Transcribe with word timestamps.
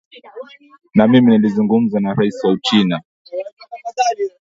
na 0.95 1.05
mimi 1.07 1.29
nilizungumza 1.31 1.99
na 1.99 2.13
rais 2.13 2.43
wa 2.43 2.51
uchina 2.51 3.01